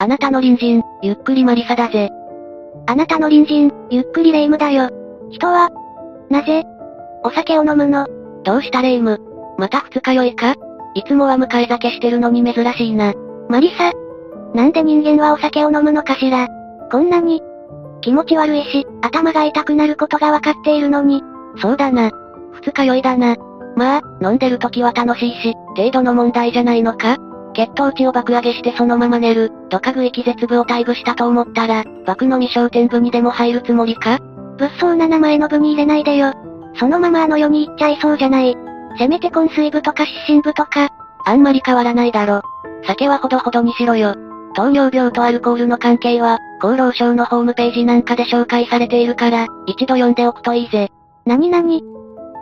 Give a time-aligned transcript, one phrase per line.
[0.00, 2.10] あなたの隣人、ゆっくりマリサだぜ。
[2.86, 4.90] あなたの隣人、ゆっくりレ夢ムだよ。
[5.32, 5.70] 人は、
[6.30, 6.62] なぜ、
[7.24, 8.06] お酒を飲むの？
[8.44, 9.20] どうしたレ夢ム？
[9.58, 10.54] また二日酔いか？
[10.94, 13.12] いつもは迎え酒してるのに珍しいな。
[13.48, 13.90] マリサ。
[14.54, 16.46] なんで人間はお酒を飲むのかしら？
[16.92, 17.42] こんなに、
[18.00, 21.24] 気持ち悪いし、頭が痛くなることがわかっているのに。
[21.56, 22.12] そうだな。
[22.52, 23.34] 二日酔いだな。
[23.74, 27.16] まあ、飲んでる時は楽しいし、程度の問題じゃないのか？
[27.58, 34.20] 血糖値を爆上げしてそのまま寝る、ドカ食い気絶部を退部したと思ったら、爆飲み商店部にでも入るつもりか？
[34.58, 36.32] 物騒な名前の部に入れないでよ。
[36.78, 38.56] そのままあの世に行っちゃいそうじゃない。
[38.96, 40.88] せめて昏睡部とか失神部とか。
[41.26, 42.42] あんまり変わらないだろ。
[42.86, 44.14] 酒はほどほどにしろよ。
[44.54, 50.92] 糖尿病とアルコールの関係は、厚労省のホームページなんかで紹介されているから、一度読んでおくといいぜ。
[51.26, 51.82] なになに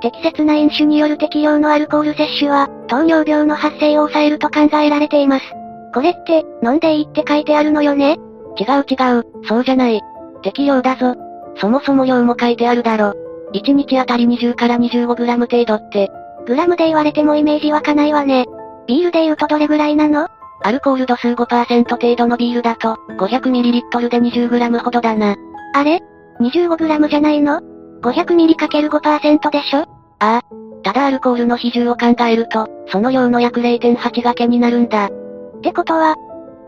[0.06, 5.44] 適切な飲酒による適量のアルコール摂取は、糖尿病の発生を抑えると考えられています。
[5.92, 8.16] これって、飲んでいいって書いてあるのよね？
[8.56, 10.00] 違う違う、そうじゃない。
[10.44, 11.16] 適量だぞ。
[11.56, 13.14] そもそも量も書いてあるだろ。
[13.52, 16.08] 1日あたり20から 25g 程度って。
[16.46, 18.46] グラムで言われてもイメージ湧かないわね。
[18.86, 20.28] ビールで言うとどれぐらいなの？
[20.62, 25.34] アルコール度数5%程度のビールだと、500ml で 20g ほどだな。
[25.74, 26.00] あれ
[26.40, 27.60] ?25g じゃないの
[28.02, 29.95] ?500ml×5% でしょ？
[30.18, 30.42] ああ。
[30.82, 35.06] ただアルコールの比重を考えると、その量の約0.8掛けになるんだ。
[35.06, 35.10] っ
[35.62, 36.14] てことは、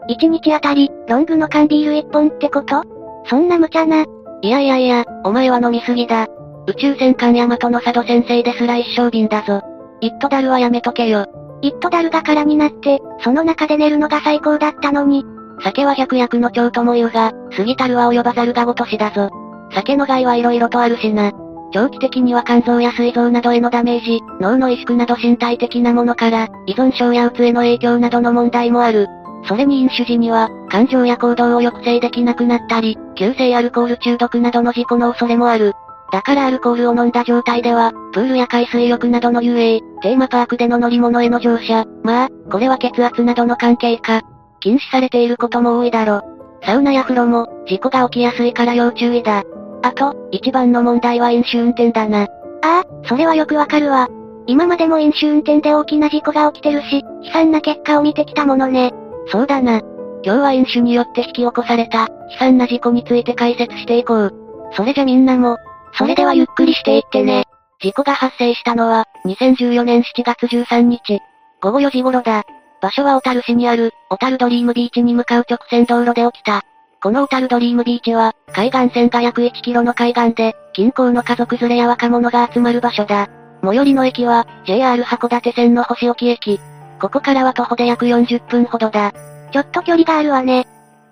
[0.08, 2.82] 1日あたり、ロングの缶ビール1本ってこと？
[3.26, 4.04] そんな無茶な。
[4.42, 6.26] いやいやいや、お前は飲みすぎだ。
[6.66, 9.62] 宇宙戦艦ヤマトの佐渡先生ですら一升瓶だぞ。
[10.00, 11.26] イットダルはやめとけよ。
[11.62, 15.24] イットダルが空になって、その中で寝るのが最高だったのに。
[15.62, 19.30] 酒は百薬の長とも言うが、過ぎたるは及ばざるがごとしだぞ。
[19.72, 21.32] 酒の害は色々とあるしな。
[21.72, 29.06] 長期的には肝臓や膵臓などへのダメージ、脳の萎縮など身体的なものから、依存症やうつへの影響などの問題もある。
[29.47, 35.72] それに飲酒時には、感情や行動を抑制できなくなったり、急性アルコール中毒などの事故の恐れもある。
[36.10, 44.22] だからアルコールを飲んだ状態では、プールや海水浴などの遊泳、テーマパークでの乗り物への乗車、まあ、これは血圧などの関係か。
[44.60, 46.22] 禁止されていることも多いだろ。
[46.62, 49.44] サウナや風呂も、事故が起きやすいから要注意だ。
[49.83, 52.22] あと、一番の問題は飲酒運転だな。
[52.22, 52.27] あ
[52.62, 54.09] あ、それはよくわかるわ。
[54.47, 58.93] 今までも飲酒運転で大きな事故が起きてるし、悲惨な結果を見てきたものね。
[59.27, 59.81] そうだな。
[60.25, 64.33] 今日は飲酒によって引き起こされた、悲惨な事故について解説していこう。
[64.72, 65.59] それじゃみんなも、
[65.93, 67.44] それではゆっくりしていってね。
[67.81, 71.21] 事故が発生したのは、2014年7月13日、
[71.62, 72.44] 午後4時頃だ。
[72.81, 76.62] 場所は小樽市にある、小樽ドリームビーチに向かう直線道路で起きた。
[77.00, 83.28] この小樽ドリームビーチは、海岸線が約1キロの海岸で、近郊の家族連れや若者が集まる場所だ。
[83.62, 86.60] 最寄りの駅は、JR 函館線の星沖駅。
[87.00, 89.12] ここからは徒歩で約40分ほどだ。
[89.53, 90.62] ちょっと距離があるわね。
[90.62, 90.64] っ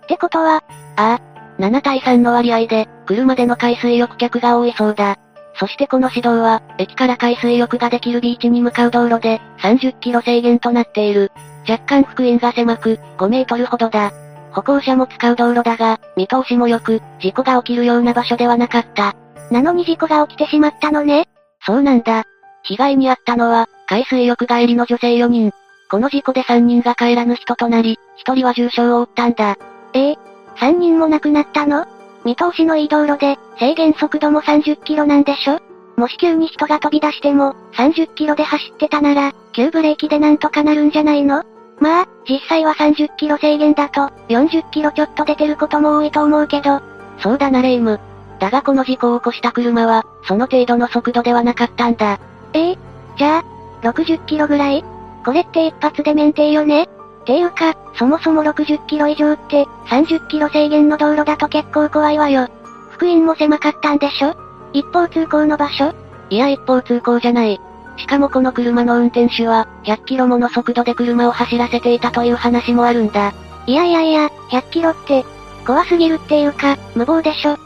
[0.08, 0.64] てことは、
[0.96, 1.20] ああ、
[1.60, 5.16] 7対3の割合で、車での海水浴客が多いそうだ。
[5.54, 11.30] そしてこの指導は、駅から海水浴ができるビーチに向かう道路で、30キロ制限となっている。
[11.68, 14.12] 若干幅員が狭く、5メートルほどだ。
[14.56, 19.14] 歩行者も使う道路だが、見通しも良く、事故が起きるような場所ではなかった。
[19.50, 21.28] なのに事故が起きてしまったのね
[21.66, 22.24] そうなんだ。
[22.62, 25.52] 被害に遭ったのは、海水浴帰りの女性4人。
[25.90, 29.58] この事故で3人が帰らぬ人となり、1人は重傷を負ったんだ。
[29.92, 30.18] ええ
[30.56, 31.86] 3人も亡くなったの？
[32.24, 35.60] 見通しのいい道路で、制限速度も30キロなんでしょ？
[35.98, 41.44] もし急に人が飛び出しても、30キロで走ってたなら、急ブレーキでなんとかなるんじゃないの？
[41.78, 46.80] まあ、実際は30キロ制限だと、40キロちょっと出てることも多いと思うけど。
[47.18, 48.00] そうだなレイム。
[48.38, 52.18] だがこの事故を起こした車は、その程度の速度ではなかったんだ。
[52.52, 52.78] ええ
[53.16, 53.42] じゃ
[53.82, 54.84] あ、60キロぐらい？
[55.24, 56.88] これって一発で免停よね？
[57.24, 62.48] ていうか、そもそも60キロ以上って、30キロ制限の道路だと結構怖いわよ。
[62.90, 64.34] 福音も狭かったんでしょ？
[64.72, 65.94] 一方通行の場所？
[66.30, 67.60] いや一方通行じゃない。
[67.96, 73.32] しかもこの車の運転手は、100キロもの速度で車を走らせていたという話もあるんだ。
[73.66, 75.24] いやいやいや、100キロって、
[75.66, 77.56] 怖すぎるっていうか、無謀でしょ。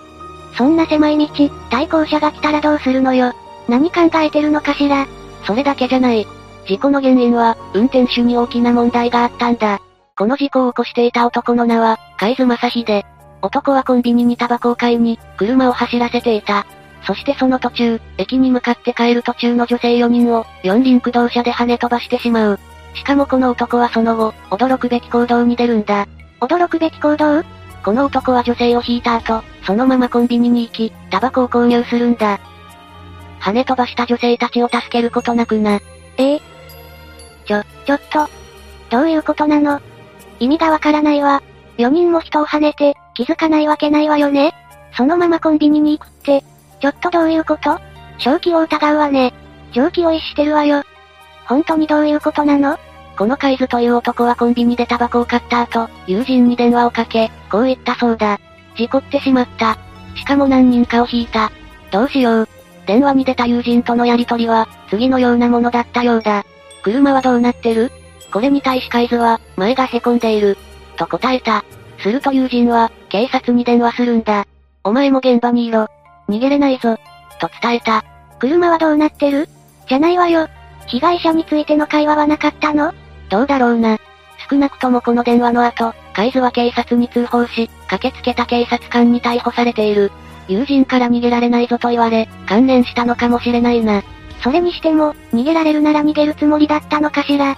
[0.57, 3.33] そんな狭い道、対向車が来たらどうするのよ。
[3.69, 5.07] 何考えてるのかしら。
[5.47, 6.27] それだけじゃない。
[6.67, 9.81] 事故の原因は、運転手に大きな問題があったんだ。
[10.17, 13.05] この事故を起こしていた男の名は、海津正秀。
[13.43, 16.67] 男はコンビニにタバコを買いに、車を走らせていた。
[17.07, 22.61] そしてその途中、駅に向かって帰る途中の女性4人を、四輪駆動車で跳ね飛ばしてしまう。
[22.95, 26.07] しかもこの男はその後、驚くべき行動に出るんだ。
[26.41, 27.43] 驚くべき行動？
[27.83, 32.39] この男は女性を引いた後、そのままコンビニに行き、タバコを購入するんだ。
[33.41, 35.81] 跳ね飛ばした女性たちを助けることなくな。
[36.19, 36.35] え？
[36.35, 36.41] え
[37.47, 38.29] ちょ、ちょっと。
[38.91, 39.81] どういうことなの？
[40.39, 41.43] 意味がわからないわ。
[41.79, 44.53] 4人も人を跳ねて、気づかないわけないわよね。
[44.95, 46.45] そのままコンビニに行くって、
[46.81, 47.79] ちょっとどういうこと？
[48.19, 49.33] 正気を疑うわね。
[49.73, 50.83] 常軌を逸してるわよ。
[51.47, 52.79] 本当にどういうことなの？
[53.17, 58.41] このカイズという男はコンビニでタバコを買った後、友人に電話をかけ、こう言ったそうだ。
[58.77, 59.77] 事故ってしまった。
[60.17, 61.53] しかも何人かを引いた。
[61.91, 62.49] どうしよう。
[62.87, 66.45] 電話に出た友人とのやりとりは、次のようなものだったようだ。
[66.83, 67.93] 車はどうなってる？
[68.33, 70.57] これに対しカイズは、前が凹んでいる。
[70.97, 71.65] と答えた。
[71.99, 74.47] すると友人は、警察に電話するんだ。
[74.83, 75.89] お前も現場にいろ。
[76.31, 76.97] 逃げれないぞ。
[77.41, 78.05] と伝えた。
[78.39, 79.49] 車はどうなってる？
[79.89, 80.49] じゃないわよ。
[80.87, 82.95] 被害者についての会話はなかったの？
[83.29, 83.99] どうだろうな。
[84.51, 90.11] 少なくともこの電話の後、カイズは警察に通報し、駆けつけた警察官に逮捕されている。
[90.49, 94.03] 友人から逃げられないぞと言われ、関連したのかもしれないな。
[94.43, 97.57] それにしても、逃げられるなら逃げるつもりだったのかしら。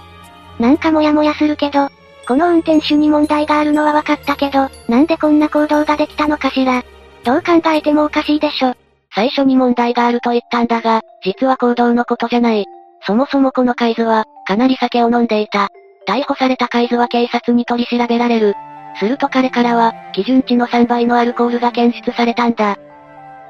[0.59, 1.89] なんかモヤモヤするけど、
[2.27, 6.83] この運転手に問題があるのは分かったけど、なんでこんな行動ができたのかしら。
[7.23, 8.73] どう考えてもおかしいでしょ。
[9.15, 12.65] 最初に問題があると言ったんだが、実は行動のことじゃない。
[13.05, 15.69] そもそもこのカイズは、かなり酒を飲んでいた。
[16.07, 18.55] 逮捕されたカイズは警察に取り調べられる。
[18.99, 22.77] すると彼からは、基準値の3倍のアルコールが検出されたんだ。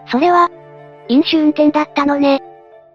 [0.07, 0.49] それは、
[1.07, 2.41] 飲酒運転だったのね。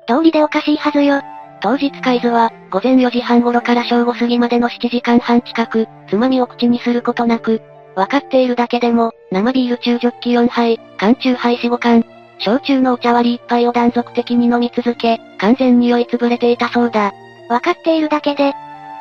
[0.06, 1.20] 通りでおかしいはずよ。
[1.60, 7.60] 当日カイズは、午前4時半頃から正午過ぎまでの7時間半近く、つまみを口にすることなく、
[7.98, 12.04] わかっているだけでも、生ビール中ジョッキ4杯、缶中杯4、5缶、
[12.38, 17.12] 焼酎のお茶割り1杯を断続的に飲み続け、完全に酔いつぶれていたそうだ。
[17.48, 18.50] わかっているだけで。
[18.50, 18.52] っ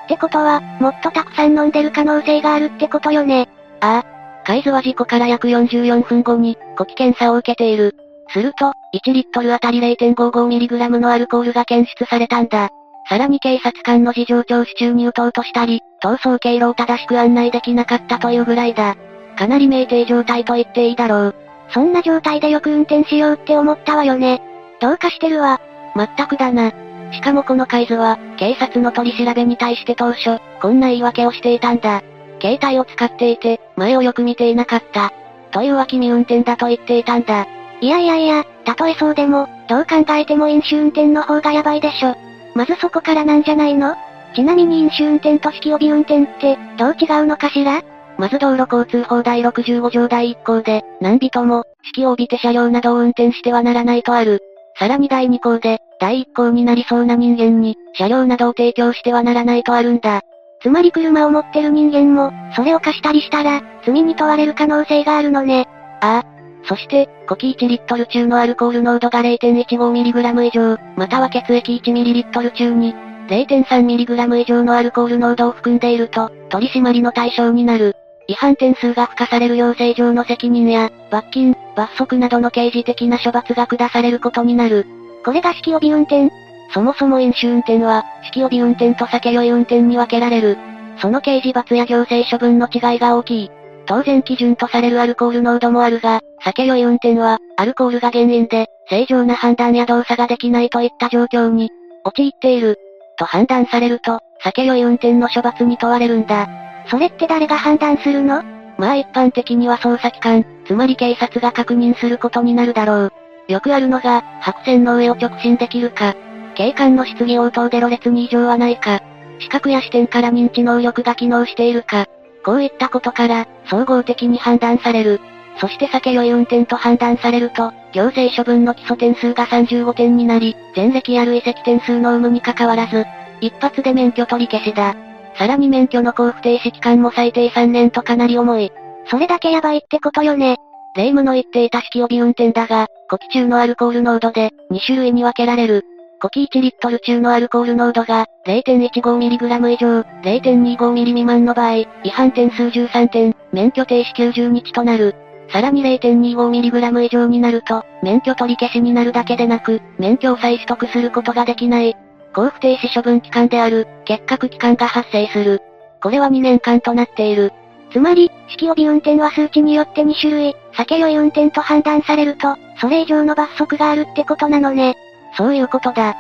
[0.08, 3.48] てことは、もっとたくさん飲んでる可能性があるってことよね。
[3.82, 4.44] ああ。
[4.48, 7.96] カイズは事故から約44分後に、呼気検査を受けている。
[8.30, 12.72] すると、1リットルあたり 0.55mg のアルコールが検出されたんだ。
[13.10, 18.96] さらに警察官の事情聴取中に撃とうとしたり、逃走経路を正しく案内できなかったというぐらいだ。
[19.38, 21.36] かなり酩酊状態と言っていいだろう。
[21.70, 24.42] そんな状態でよく運転しようって思ったわよね。
[24.82, 25.62] どうかしてるわ。
[25.96, 26.72] まったくだな。
[27.12, 32.02] しかもこのカイズは、警察の取り調べに対して当初、こんな言い訳をしていたんだ。
[32.42, 35.14] 携帯を使っていて、前をよく見ていなかった。
[35.52, 37.48] というは君運転だと言っていたんだ。
[37.80, 42.27] いやいやいや、たとえそうでも、どう考えても飲酒運転の方がやばいでしょ。
[42.58, 43.96] まずそこからなんじゃないの？
[44.36, 47.84] ちなみに飲酒運転と式帯運転って、どう違うのかしら？
[48.18, 54.40] まず道路交通法第65条第1項で、何人も、式を帯びて車両などを運転してはならないとある。
[54.80, 60.22] さらに第2項で、第1項になりそうな人間に、車両などを提供してはならないとあるんだ。
[60.64, 65.68] つまり車を持ってる人間も、それを貸したりしたら、罪に問われる可能性があるのね。
[66.02, 66.37] ああ、
[66.68, 72.94] そして、呼気1リットル中のアルコール濃度が 0.15mg 以上、または血液 1ml 中に、
[73.28, 77.96] 0.3mg 以上のアルコール濃度を含んでいると、取り締まりの対象になる。
[78.28, 84.86] 違反点数が付加される要請上の責任や、罰金、罰則などの刑事的な処罰が下されることになる。
[85.24, 86.30] これが式帯運転
[86.74, 90.58] そもそも飲酒運転は、式帯運転と酒酔い運転に分けられる。
[91.00, 93.52] その刑事罰や行政処分の違いが大きい。
[93.88, 101.70] 当然基準とされるアルコール濃度もあるが、酒酔い運転は、アルコールが原因で、正常な判断や動作ができないといった状況に、
[102.04, 102.78] 陥っている。
[103.18, 106.48] と判断されると、酒酔い運転の処罰に問われるんだ。
[106.90, 108.44] それって誰が判断するの？
[108.78, 113.14] まあ一般的には捜査機関、つまり警察が確認することになるだろう。
[113.48, 116.14] よくあるのが、白線の上を直進できるか、
[116.56, 119.02] 警官の質疑応答でろれつに異常はないか、
[119.40, 122.06] 視覚や視点から認知能力が機能しているか、
[122.48, 125.20] こういったことから、総合的に判断される。
[125.60, 133.06] そして酒酔い運転と判断されると、行政処分の基礎点数が35点になり、前歴や累積点数の有無に関わらず、
[133.42, 134.96] 一発で免許取り消しだ。
[135.38, 138.72] さらに免許の交付停止期間も最低3年とかなり重い。
[139.08, 140.56] それだけやばいってことよね。
[140.96, 145.84] 霊夢の言っていた式帯運転だが、呼気中のアルコール濃度で、2種類に分けられる。
[146.20, 155.16] 呼気1リットル中のアルコール濃度が 0.15mg 以上、0.25mg 未満の場合、違反点数13点、免許停止90日となる。
[155.52, 161.96] さらに 0.25mg 以上になると、免許取り消しになるだけでなく、免許を再取得することができない。
[162.36, 165.62] 交付停止処分期間である、結核期間が発生する。
[166.02, 167.54] これは2年間となっている。
[167.92, 174.96] つまり、式帯び運転は数値によって2種類、酒酔い運転と判断されると、それ以上の罰則があるってことなのね。
[175.38, 176.16] そういうことだ。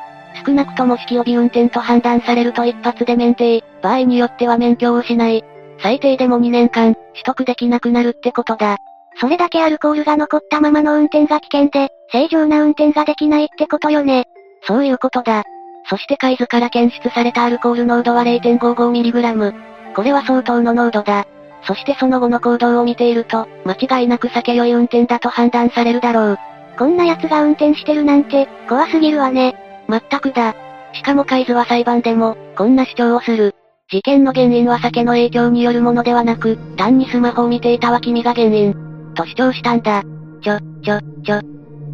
[0.45, 5.43] 少なくとも式帯運転と判断されると一発で免停、場合によっては免許を失い、
[5.81, 8.77] 最低でも2年間、取得できなくなるってことだ。
[9.19, 14.25] それだけアルコールが残ったままの運転が危険で、正常な運転ができないってことよね。
[14.67, 15.43] そういうことだ。
[15.89, 19.53] そして海図から検出されたアルコール濃度は 0.55mg。
[19.95, 21.25] これは相当の濃度だ。
[21.63, 26.39] そしてその後の行動を見ていると、間違いなく酒酔い運転だと判断されるだろう。
[26.77, 29.55] こんな奴が運転してるなんて、怖すぎるわね。
[29.87, 30.55] まったくだ。
[30.93, 33.55] しかもカイズは裁判でも、こんな主張をする。
[33.89, 38.75] 事件の原因は酒の影響によるものではなく、単にスマホを見ていたは君が原因。
[39.15, 40.03] と主張したんだ。
[40.41, 41.41] ちょ、ちょ、ちょ。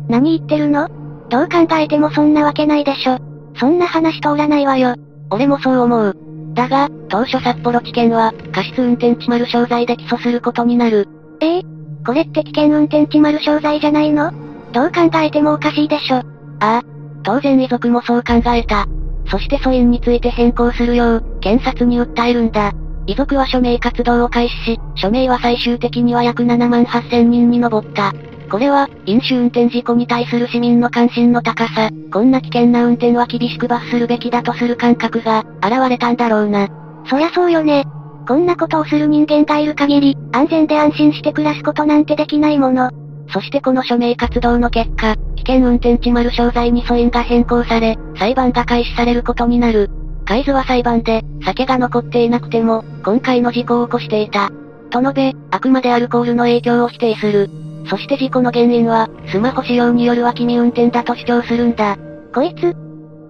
[0.09, 0.89] 何言ってるの？
[1.29, 3.17] どう考えてもそんなわけないでしょ。
[3.55, 4.95] そんな話通らないわよ。
[5.29, 6.17] 俺もそう思う。
[6.55, 11.07] だが、当初札幌地検は、過失運転致丸傷罪で起訴することになる。
[11.39, 11.59] え？
[11.59, 11.61] え
[12.05, 14.31] これって危険運転致丸傷罪じゃないの？
[14.73, 16.17] どう考えてもおかしいでしょ。
[16.17, 16.23] あ
[16.59, 16.81] あ。
[17.23, 18.85] 当然遺族もそう考えた。
[19.27, 22.73] そして訴因について変更するよう、検察に訴えるんだ。
[23.05, 28.13] 遺族は署名活動を開始し、署名は最終的には約7万8000人に上った。
[28.49, 36.67] これは、飲酒運転事故に対する市民の関心の高さ、こんな危険な運転は厳しく罰するべきだとする感覚が、現れたんだろうな。
[37.09, 37.85] そりゃそうよね。
[38.27, 42.89] こんなことをする人間がいる限り、安全で安心して暮らすことなんてできないもの。
[43.33, 49.89] そしてこの署名活動の結果、危険運転致丸傷罪に訴因が変更され、裁判が開始されることになる。
[50.25, 54.51] カイズは裁判で、酒が残っていなくても、今回の事故を起こしていた。
[54.91, 57.49] と述べ、あくまでアルコールの影響を否定する。
[57.89, 61.97] そして事故の原因は、スマホ使用による脇見運転だと主張するんだ。
[62.33, 62.75] こいつ、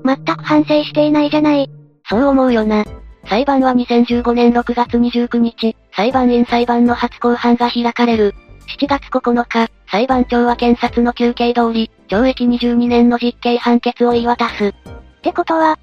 [0.05, 1.69] 全く反省していないじゃない。
[2.09, 2.83] そう思うよな。
[3.29, 8.35] 裁判は2015年6月29日、裁判員裁判の初公判が開かれる。
[8.67, 14.67] 7月9日、裁判長は検察の休憩通り、懲役22年の実刑判決を言い渡す。
[14.67, 14.73] っ
[15.21, 15.77] てことは、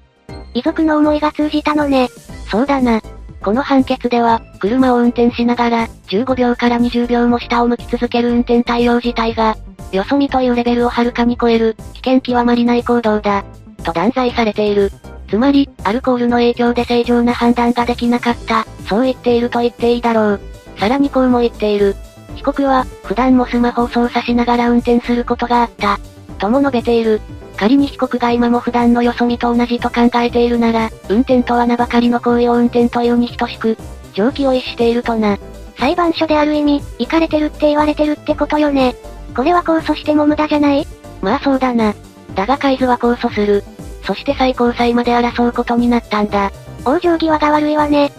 [0.53, 2.09] 遺族の思いが通じたのね。
[2.49, 3.01] そうだな。
[3.41, 9.57] この判決では、車を運転しながら、15秒から20秒も下を向き続ける運転対応自体が、
[9.91, 13.43] よそ見というレベルをはるかに超える、危険極まりない行動だ。
[13.83, 14.91] と断罪されている。
[15.27, 20.41] つまり、アルコールの影響で正常な判断ができなかった、そう言っていると言っていいだろう。
[20.77, 21.95] さらにこうも言っている。
[22.35, 25.99] 被告は、普段もスマホを操作しながら運転することがあった。
[26.39, 27.21] とも述べている。
[27.57, 33.77] 仮に被告が今も普段のよそ見と同じと考えているなら、運転とは名ばかりの行為を運転というに等しく、
[34.13, 35.37] 常軌を逸しているとな。
[35.77, 38.95] 裁判所である意味、行かれてるって言われてるってことよね。
[39.35, 40.87] これは控訴しても無駄じゃない？
[41.21, 41.93] まあそうだな。
[42.33, 43.63] だがカイズは控訴する。
[44.03, 46.51] そして最高裁まで争うことになったんだ。
[46.85, 48.11] 往生際が悪いわね。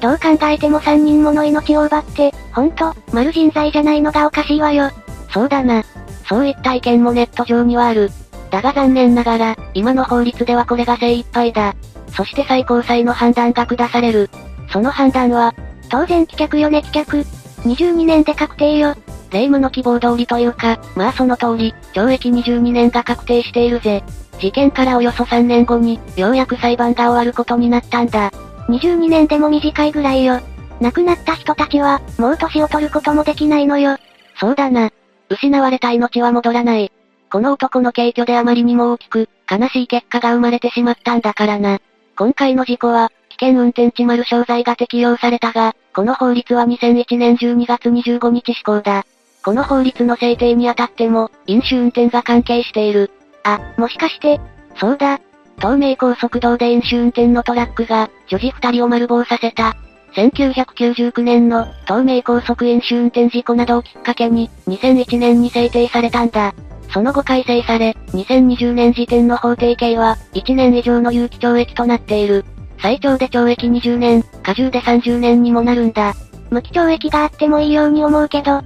[0.00, 4.90] どう考えても3人もの命を奪って、ほんと、丸人材じゃないのがおかしいわよ。
[5.32, 5.84] そうだな。
[6.28, 8.10] そういった意見もネット上にはある。
[8.50, 11.74] だが残念ながら、今の法律ではこれが精一杯だ。
[12.08, 14.30] そして最高裁の判断が下される。
[14.72, 15.54] その判断は、
[15.88, 17.24] 当然棄却よね棄却。
[17.62, 18.94] 22年で確定よ。
[19.30, 24.02] 霊夢の希望通りというか、まあその通り、懲役22年が確定しているぜ。
[24.40, 28.32] 事件からおよそ3年後に、ようやく裁判が終わることになったんだ。
[28.70, 30.40] 22年でも短いぐらいよ。
[30.80, 33.96] 亡くなった人たちは、もう年を取ることもできないのよ。
[34.38, 34.90] そうだな。
[35.28, 36.90] 失われた命は戻らない。
[37.30, 41.80] この男の軽挙であまりにも大きく、悲しい結果が生まれてしまったんだからな。
[42.16, 49.04] 今回の事故は、危険運転致丸傷罪が適用されたが、この法律は2001年12月25日施行だ。
[49.44, 53.10] この法律の制定にあたっても、飲酒運転が関係している。
[53.44, 54.40] あ、もしかして、
[54.76, 55.20] そうだ。
[55.60, 59.76] 東名高速道で飲酒運転のトラックが、女児二人を丸棒させた。
[60.14, 66.54] 1999年の、東名高速飲酒運転事故などをきっかけに、2001年に制定されたんだ。
[66.92, 72.44] その後改正され、2020年時点の法定刑は、1年以上の有期懲役となっている。
[72.80, 76.14] 最長で懲役20年、過重で30年にもなるんだ。
[76.48, 78.62] 無期懲役があってもいいように思うけど、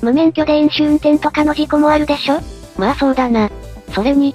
[0.00, 2.40] 無免許で飲酒運転とかの事故もあるでしょ？
[2.78, 3.50] まあそうだな。
[3.92, 4.34] それに、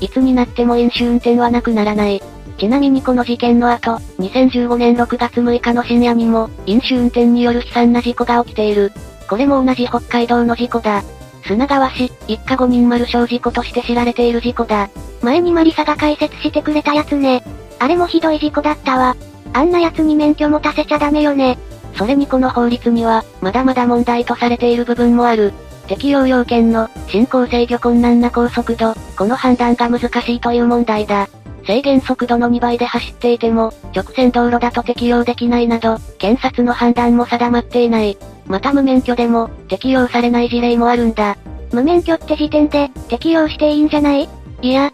[0.00, 2.22] いつになっても飲酒運転はなくならない。
[2.58, 8.92] ちなみにこの事件の後、2015年6月6日の深夜にも、飲酒運転による悲惨な事故が起きている。
[9.28, 11.02] これも同じ北海道の事故だ。
[11.44, 14.90] 砂川市、一家5人丸小事故として知られている事故だ。
[15.22, 17.42] 前にマリサが解説してくれたやつね。
[17.78, 19.16] あれもひどい事故だったわ。
[19.52, 21.58] あんな奴に免許持たせちゃダメよね。
[21.96, 25.52] それにこの法律には、まだまだ問題とされている部分もある。
[25.88, 31.28] 適用要件の、進行制御困難な高速度、この判断が難しいという問題だ。
[31.66, 38.16] 制限速度の2倍で走っていても、直線道路だと適用できないなど、検察の判断も定まっていない。
[38.46, 41.36] また無免許でも、適用されない事例もあるんだ。
[41.72, 44.28] 無免許って時点で、適用していいんじゃない？
[44.60, 44.92] いや、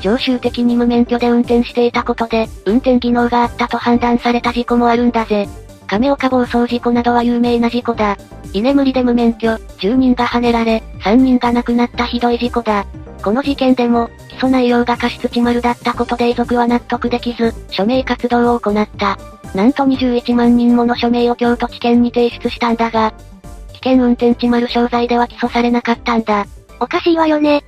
[0.00, 5.48] 常習的に無免許で運転していたことで、運転技能があったと判断された事故もあるんだぜ。
[5.86, 8.16] 亀岡暴走事故などは有名な事故だ。
[8.52, 12.86] 居眠りで無免許、10人が跳ねられ、3人が亡くなったひどい事故だ。
[13.22, 19.18] この事件でも、起訴内容が過失致丸だったことで遺族は納得できず、署名活動を行った。
[19.54, 23.14] なんと21万人もの署名を京都地検に提出したんだが、
[23.72, 26.46] 危険運転致丸商材では起訴されなかったんだ。
[26.80, 27.64] おかしいわよね。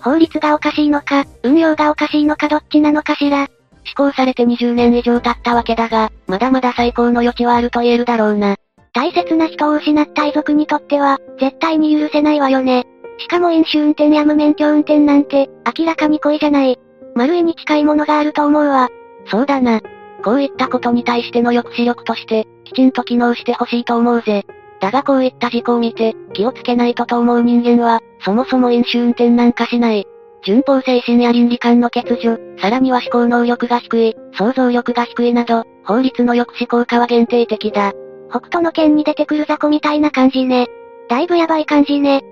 [0.00, 3.48] 法律がおかしいのか、運用がおかしいのかどっちなのかしら。
[3.84, 8.56] 施行されて20年以上経ったわけだが、まだまだ最高の余地はあると言えるだろうな。
[8.92, 12.84] 大切な人を失った遺族にとっては、絶対に許せないわよね。
[13.18, 15.48] しかも飲酒運転や無免許運転なんて、
[15.78, 16.78] 明らかに恋じゃない。
[17.14, 18.88] 丸いに近いものがあると思うわ。
[19.26, 19.80] そうだな。
[20.24, 24.46] こういったことに対しての抑止力として、きちんと機能してほしいと思うぜ。
[24.80, 30.06] だがこういった事故を見て、気をつけないとと思う人間は、そもそも飲酒運転なんかしない。
[30.44, 37.92] 順法精神や倫理観の欠如、さらには思考能力が低い、想像力が低いなど、法律の抑止効果は限定的だ。
[38.30, 40.66] 北斗の剣に出てくる雑魚みたいな感じね。
[41.08, 42.22] だいぶやばい感じね。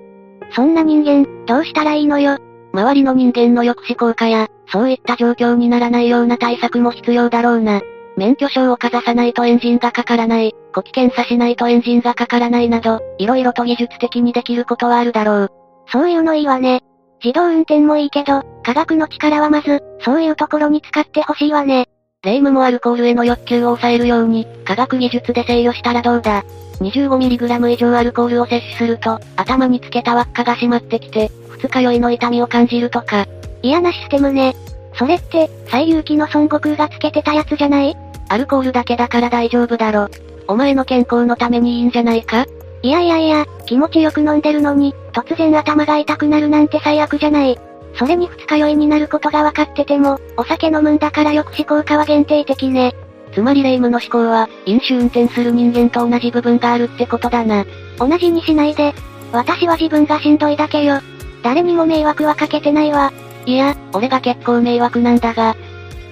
[0.55, 2.39] そんな人間、どうしたらいいのよ。
[2.75, 7.81] 周りの人間の抑止効果や、そういった状況にならないような対策も必要だろうな。
[8.17, 15.49] 免許証をかざさないとエンジンがかからない、呼気検査しないとエンジンがかからないなど、色々と技術的にできることはあるだろう。
[15.87, 16.83] そういうのいいわね。
[17.25, 21.87] 自動運転もいいけど、科学の力はまず、そういうところに使ってほしいわね。
[22.25, 26.45] 霊夢もアルコールへの欲求を抑えるように、科学技術で制御したらどうだ。
[26.81, 33.27] 25mg 以上アルコールを摂取すると、頭につけた輪っかが締まってきて、二日酔いの痛みを感じるとか。
[33.63, 34.57] 嫌なシステムね。
[34.95, 37.97] それって、最有機の孫悟空がつけてたやつじゃない？
[38.31, 40.09] アルコールだけだから大丈夫だろ。
[40.49, 42.47] お前の健康のためにいいんじゃないか？
[42.83, 47.59] いやいやいや、気持ちよく飲んでるのに、突然頭が痛くなるなんて最悪じゃない。
[47.95, 52.95] それに二日酔いになることが分かってても、お酒飲むんだから抑止効果は限定的ね。
[53.35, 57.65] つまり霊夢の思考は、飲酒運転する人間と同じ部分があるってことだな。
[57.99, 58.95] 同じにしないで。
[59.33, 61.01] 私は自分がしんどいだけよ。
[61.43, 63.13] 誰にも迷惑はかけてないわ。
[63.47, 65.57] いや、俺が結構迷惑なんだが。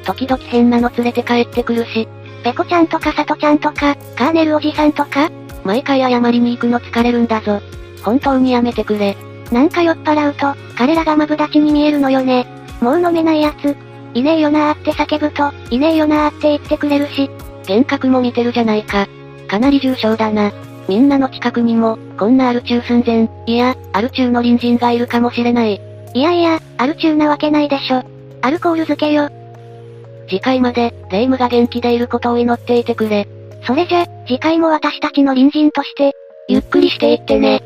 [0.04, 2.09] 時々変なの連れて帰ってくるし。
[2.42, 5.30] ペコちゃんとかサトちゃんとか、カーネルおじさんとか
[5.62, 7.61] 毎回謝りに行くの疲れるんだぞ。
[8.02, 9.16] 本当にやめてくれ。
[9.52, 12.47] なんか酔っ払うと、彼らがマブダチに見えるのよね。
[12.80, 13.76] もう飲めないやつ。
[14.15, 17.30] いねえよなーって叫ぶと、いねえよなーって言ってくれるし。
[17.69, 19.06] 幻覚も見てるじゃないか。
[19.49, 20.52] かなり重症だな。
[20.89, 25.80] みんなの近くにも、こんなアル中寸前、いや、アル中の隣人がいるかもしれない。
[26.15, 28.02] いやいや、アル中なわけないでしょ。
[28.43, 29.28] アルコール漬けよ。
[30.28, 33.28] 次回まで、霊夢が元気でいることを祈っていてくれ。
[33.65, 36.13] それじゃ、次回も私たちの隣人として、
[36.49, 37.63] ゆっくりしていってね。